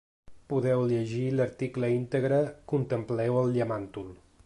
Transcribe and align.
Podeu 0.53 0.81
llegir 0.91 1.27
l’article 1.35 1.91
íntegre 1.99 2.43
Contempleu 2.75 3.41
el 3.45 3.57
llamàntol. 3.61 4.15